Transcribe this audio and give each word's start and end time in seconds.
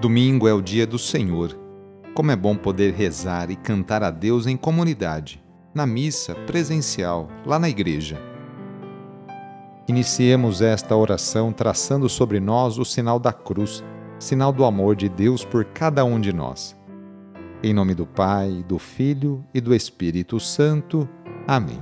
Domingo 0.00 0.46
é 0.46 0.54
o 0.54 0.62
dia 0.62 0.86
do 0.86 0.96
Senhor. 0.96 1.58
Como 2.14 2.30
é 2.30 2.36
bom 2.36 2.54
poder 2.54 2.94
rezar 2.94 3.50
e 3.50 3.56
cantar 3.56 4.04
a 4.04 4.12
Deus 4.12 4.46
em 4.46 4.56
comunidade, 4.56 5.42
na 5.74 5.84
missa 5.86 6.36
presencial, 6.46 7.28
lá 7.44 7.58
na 7.58 7.68
igreja. 7.68 8.16
Iniciemos 9.88 10.62
esta 10.62 10.94
oração 10.94 11.52
traçando 11.52 12.08
sobre 12.08 12.38
nós 12.38 12.78
o 12.78 12.84
sinal 12.84 13.18
da 13.18 13.32
cruz, 13.32 13.82
sinal 14.20 14.52
do 14.52 14.64
amor 14.64 14.94
de 14.94 15.08
Deus 15.08 15.44
por 15.44 15.64
cada 15.64 16.04
um 16.04 16.20
de 16.20 16.32
nós. 16.32 16.76
Em 17.60 17.74
nome 17.74 17.92
do 17.92 18.06
Pai, 18.06 18.64
do 18.68 18.78
Filho 18.78 19.44
e 19.52 19.60
do 19.60 19.74
Espírito 19.74 20.38
Santo. 20.38 21.08
Amém. 21.44 21.80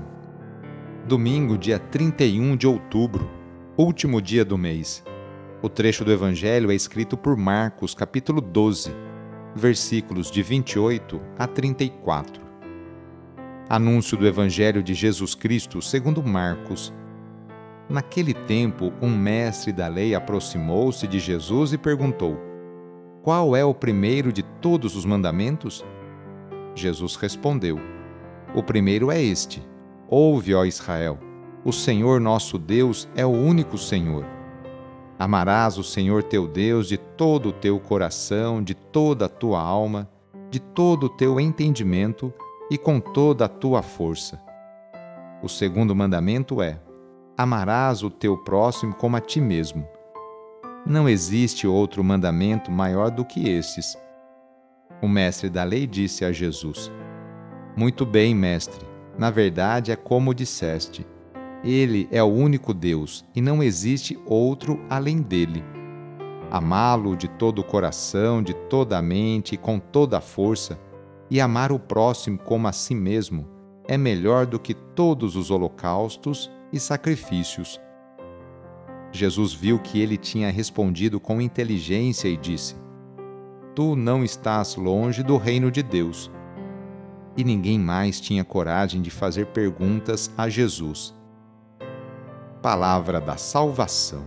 Domingo, 1.07 1.59
dia 1.59 1.79
31 1.79 2.57
de 2.57 2.67
outubro, 2.67 3.29
último 3.77 4.23
dia 4.23 4.43
do 4.43 4.57
mês. 4.57 5.05
O 5.63 5.71
trecho 5.71 6.05
do 6.05 6.13
Evangelho 6.13 6.71
é 6.71 6.75
escrito 6.75 7.17
por 7.17 7.35
Marcos, 7.35 7.95
capítulo 7.95 8.43
12, 8.43 8.95
versículos 9.55 10.31
de 10.31 10.43
28 10.43 11.19
a 11.39 11.47
34. 11.47 12.43
Anúncio 13.67 14.19
do 14.19 14.27
Evangelho 14.27 14.83
de 14.83 14.93
Jesus 14.93 15.35
Cristo 15.35 15.81
segundo 15.81 16.23
Marcos. 16.23 16.93
Naquele 17.89 18.35
tempo, 18.35 18.93
um 19.01 19.09
mestre 19.09 19.73
da 19.73 19.89
lei 19.89 20.15
aproximou-se 20.15 21.07
de 21.09 21.19
Jesus 21.19 21.73
e 21.73 21.79
perguntou: 21.79 22.39
Qual 23.23 23.57
é 23.57 23.65
o 23.65 23.73
primeiro 23.73 24.35
de 24.35 24.43
todos 24.61 24.95
os 24.95 25.07
mandamentos? 25.07 25.83
Jesus 26.75 27.17
respondeu: 27.17 27.81
O 28.55 28.63
primeiro 28.63 29.11
é 29.11 29.23
este: 29.23 29.67
Ouve, 30.07 30.55
ó 30.55 30.67
Israel, 30.67 31.19
o 31.65 31.73
Senhor 31.73 32.21
nosso 32.21 32.59
Deus 32.59 33.09
é 33.17 33.25
o 33.25 33.31
único 33.31 33.79
Senhor. 33.79 34.36
Amarás 35.19 35.79
o 35.79 35.85
Senhor 35.85 36.23
teu 36.23 36.47
Deus 36.47 36.89
de 36.89 36.99
todo 36.99 37.49
o 37.49 37.53
teu 37.53 37.81
coração, 37.81 38.63
de 38.63 38.75
toda 38.75 39.25
a 39.25 39.29
tua 39.29 39.61
alma, 39.61 40.09
de 40.51 40.61
todo 40.61 41.05
o 41.05 41.09
teu 41.09 41.41
entendimento 41.41 42.33
e 42.71 42.77
com 42.77 43.01
toda 43.01 43.47
a 43.47 43.49
tua 43.49 43.83
força. 43.83 44.39
O 45.43 45.49
segundo 45.49 45.97
mandamento 45.97 46.61
é: 46.61 46.79
amarás 47.37 48.03
o 48.03 48.11
teu 48.11 48.37
próximo 48.37 48.95
como 48.95 49.17
a 49.17 49.21
ti 49.21 49.41
mesmo. 49.41 49.89
Não 50.85 51.09
existe 51.09 51.67
outro 51.67 52.05
mandamento 52.05 52.71
maior 52.71 53.11
do 53.11 53.25
que 53.25 53.49
estes. 53.49 53.97
O 55.03 55.09
mestre 55.09 55.49
da 55.49 55.65
lei 55.65 55.87
disse 55.87 56.27
a 56.27 56.31
Jesus: 56.31 56.93
Muito 57.75 58.05
bem, 58.05 58.35
mestre, 58.35 58.87
na 59.19 59.31
verdade 59.31 59.91
é 59.91 59.97
como 59.97 60.35
disseste 60.35 61.07
ele 61.67 62.09
é 62.13 62.23
o 62.23 62.27
único 62.27 62.73
Deus 62.73 63.25
e 63.35 63.41
não 63.41 63.61
existe 63.61 64.17
outro 64.25 64.81
além 64.89 65.21
dele. 65.21 65.65
Amá-lo 66.49 67.17
de 67.17 67.27
todo 67.27 67.59
o 67.59 67.65
coração, 67.65 68.41
de 68.41 68.55
toda 68.55 68.97
a 68.97 69.03
mente 69.03 69.57
e 69.57 69.59
com 69.59 69.81
toda 69.81 70.19
a 70.19 70.21
força, 70.21 70.79
e 71.29 71.41
amar 71.41 71.73
o 71.73 71.79
próximo 71.79 72.39
como 72.39 72.69
a 72.69 72.73
si 72.73 72.95
mesmo, 72.95 73.49
é 73.89 73.99
melhor 73.99 74.47
do 74.47 74.61
que 74.61 74.75
todos 74.75 75.35
os 75.35 75.51
holocaustos 75.51 76.49
e 76.73 76.79
sacrifícios. 76.79 77.81
Jesus 79.11 79.53
viu 79.53 79.81
que 79.81 80.01
ele 80.01 80.17
tinha 80.17 80.51
respondido 80.51 81.19
com 81.19 81.41
inteligência 81.41 82.29
e 82.29 82.37
disse: 82.37 82.77
Tu 83.75 83.97
não 83.97 84.23
estás 84.23 84.77
longe 84.77 85.25
do 85.25 85.37
reino 85.37 85.69
de 85.69 85.83
Deus. 85.83 86.31
E 87.37 87.43
ninguém 87.43 87.79
mais 87.79 88.21
tinha 88.21 88.45
coragem 88.45 89.03
de 89.03 89.11
fazer 89.11 89.47
perguntas 89.47 90.31
a 90.39 90.49
Jesus 90.49 91.17
palavra 92.67 93.21
da 93.21 93.37
salvação. 93.37 94.25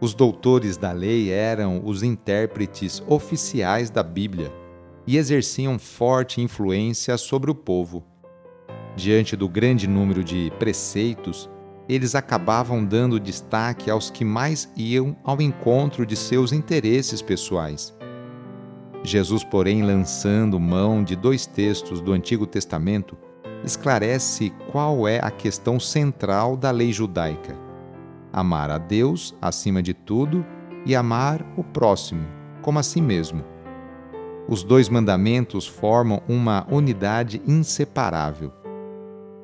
Os 0.00 0.14
doutores 0.14 0.76
da 0.76 0.92
lei 0.92 1.32
eram 1.32 1.82
os 1.84 2.04
intérpretes 2.04 3.02
oficiais 3.08 3.90
da 3.90 4.04
Bíblia 4.04 4.52
e 5.04 5.16
exerciam 5.16 5.76
forte 5.76 6.40
influência 6.40 7.18
sobre 7.18 7.50
o 7.50 7.56
povo. 7.56 8.04
Diante 8.94 9.34
do 9.34 9.48
grande 9.48 9.88
número 9.88 10.22
de 10.22 10.52
preceitos, 10.60 11.50
eles 11.88 12.14
acabavam 12.14 12.84
dando 12.84 13.18
destaque 13.18 13.90
aos 13.90 14.10
que 14.10 14.24
mais 14.24 14.72
iam 14.76 15.16
ao 15.24 15.42
encontro 15.42 16.06
de 16.06 16.14
seus 16.14 16.52
interesses 16.52 17.20
pessoais. 17.20 17.92
Jesus, 19.02 19.42
porém, 19.42 19.82
lançando 19.82 20.60
mão 20.60 21.02
de 21.02 21.16
dois 21.16 21.46
textos 21.46 22.00
do 22.00 22.12
Antigo 22.12 22.46
Testamento, 22.46 23.18
esclarece 23.64 24.52
qual 24.70 25.06
é 25.06 25.18
a 25.22 25.30
questão 25.30 25.78
central 25.78 26.56
da 26.56 26.70
lei 26.70 26.92
judaica: 26.92 27.56
amar 28.32 28.70
a 28.70 28.78
Deus 28.78 29.34
acima 29.40 29.82
de 29.82 29.94
tudo 29.94 30.44
e 30.84 30.94
amar 30.94 31.44
o 31.56 31.64
próximo 31.64 32.38
como 32.62 32.78
a 32.78 32.82
si 32.82 33.00
mesmo. 33.00 33.42
Os 34.48 34.62
dois 34.62 34.88
mandamentos 34.88 35.66
formam 35.66 36.22
uma 36.28 36.66
unidade 36.70 37.40
inseparável. 37.46 38.52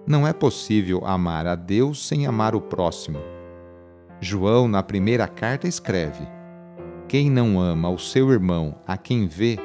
Não 0.06 0.26
é 0.26 0.32
possível 0.32 1.06
amar 1.06 1.46
a 1.46 1.54
Deus 1.54 2.06
sem 2.06 2.26
amar 2.26 2.54
o 2.54 2.60
próximo. 2.60 3.18
João, 4.20 4.68
na 4.68 4.82
primeira 4.82 5.26
carta, 5.26 5.66
escreve: 5.66 6.26
Quem 7.08 7.30
não 7.30 7.60
ama 7.60 7.88
o 7.88 7.98
seu 7.98 8.30
irmão 8.30 8.76
a 8.86 8.96
quem 8.96 9.26
vê, 9.26 9.58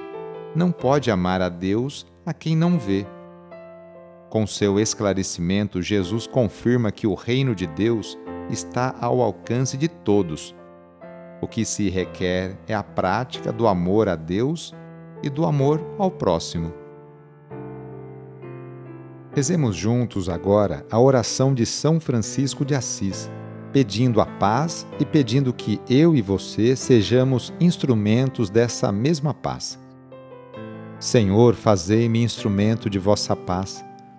não 0.56 0.72
pode 0.72 1.12
amar 1.12 1.42
a 1.42 1.50
Deus 1.50 2.06
a 2.26 2.34
quem 2.34 2.56
não 2.56 2.78
vê. 2.78 3.06
Com 4.30 4.46
seu 4.46 4.80
esclarecimento, 4.80 5.82
Jesus 5.82 6.28
confirma 6.28 6.92
que 6.92 7.08
o 7.08 7.16
reino 7.16 7.56
de 7.56 7.66
Deus 7.66 8.16
está 8.52 8.96
ao 9.02 9.22
alcance 9.22 9.76
de 9.76 9.88
todos. 9.88 10.56
O 11.42 11.48
que 11.48 11.66
se 11.66 11.90
requer 11.90 12.56
é 12.68 12.76
a 12.76 12.84
prática 12.84 13.52
do 13.52 13.68
amor 13.68 14.08
a 14.08 14.16
Deus 14.16 14.72
e 15.24 15.32
do 15.32 15.46
amor 15.46 15.84
ao 15.98 16.12
próximo. 16.12 16.72
Rezemos 19.34 19.76
juntos 19.76 20.30
agora 20.30 20.86
a 20.92 21.00
oração 21.00 21.52
de 21.52 21.66
São 21.66 22.00
Francisco 22.00 22.64
de 22.64 22.76
Assis, 22.76 23.32
pedindo 23.74 24.22
a 24.22 24.28
paz 24.28 24.86
e 25.00 25.06
pedindo 25.06 25.52
que 25.52 25.82
eu 25.90 26.16
e 26.16 26.22
você 26.22 26.76
sejamos 26.76 27.52
instrumentos 27.60 28.48
dessa 28.52 28.92
mesma 28.92 29.34
paz. 29.34 29.80
Senhor, 31.00 31.56
fazei-me 31.56 32.22
instrumento 32.22 32.90
de 32.90 33.00
vossa 33.00 33.36
paz 33.36 33.89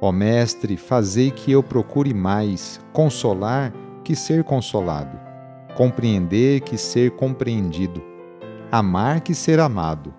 Ó 0.00 0.12
Mestre, 0.12 0.76
fazei 0.76 1.30
que 1.30 1.50
eu 1.50 1.62
procure 1.62 2.12
mais 2.12 2.80
consolar 2.92 3.72
que 4.04 4.14
ser 4.14 4.44
consolado, 4.44 5.18
compreender 5.74 6.60
que 6.60 6.76
ser 6.76 7.12
compreendido, 7.12 8.02
amar 8.70 9.20
que 9.20 9.34
ser 9.34 9.58
amado, 9.58 10.14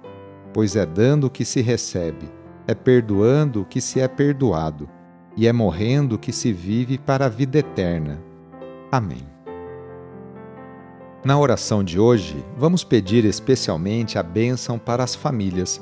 pois 0.53 0.75
é 0.75 0.85
dando 0.85 1.29
que 1.29 1.45
se 1.45 1.61
recebe, 1.61 2.29
é 2.67 2.73
perdoando 2.73 3.65
que 3.69 3.79
se 3.79 3.99
é 3.99 4.07
perdoado, 4.07 4.89
e 5.35 5.47
é 5.47 5.53
morrendo 5.53 6.17
que 6.17 6.31
se 6.31 6.51
vive 6.51 6.97
para 6.97 7.27
a 7.27 7.29
vida 7.29 7.59
eterna. 7.59 8.19
Amém. 8.91 9.27
Na 11.23 11.37
oração 11.37 11.83
de 11.83 11.99
hoje, 11.99 12.43
vamos 12.57 12.83
pedir 12.83 13.25
especialmente 13.25 14.17
a 14.17 14.23
bênção 14.23 14.79
para 14.79 15.03
as 15.03 15.13
famílias 15.13 15.81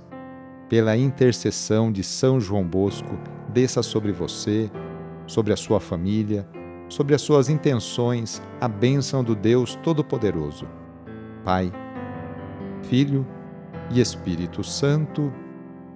Pela 0.71 0.95
intercessão 0.95 1.91
de 1.91 2.01
São 2.01 2.39
João 2.39 2.63
Bosco, 2.63 3.19
desça 3.49 3.83
sobre 3.83 4.13
você, 4.13 4.71
sobre 5.27 5.51
a 5.51 5.57
sua 5.57 5.81
família, 5.81 6.47
sobre 6.87 7.13
as 7.13 7.21
suas 7.21 7.49
intenções, 7.49 8.41
a 8.61 8.69
bênção 8.69 9.21
do 9.21 9.35
Deus 9.35 9.75
Todo-Poderoso. 9.83 10.65
Pai, 11.43 11.73
Filho 12.83 13.27
e 13.89 13.99
Espírito 13.99 14.63
Santo. 14.63 15.29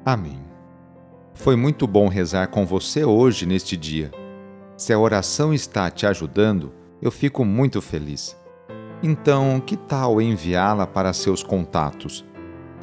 Amém. 0.04 0.42
Foi 1.34 1.56
muito 1.56 1.88
bom 1.88 2.10
rezar 2.10 2.48
com 2.48 2.66
você 2.66 3.06
hoje 3.06 3.46
neste 3.46 3.78
dia. 3.78 4.12
Se 4.76 4.92
a 4.92 5.00
oração 5.00 5.54
está 5.54 5.90
te 5.90 6.06
ajudando, 6.06 6.74
eu 7.02 7.12
fico 7.12 7.46
muito 7.46 7.82
feliz. 7.82 8.36
Então, 9.02 9.62
que 9.62 9.78
tal 9.78 10.22
enviá-la 10.22 10.86
para 10.86 11.14
seus 11.14 11.42
contatos, 11.42 12.26